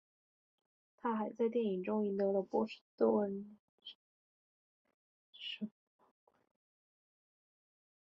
[0.99, 3.43] 她还在电影中赢得了波士顿影评人
[5.31, 5.71] 协会奖最佳女主角。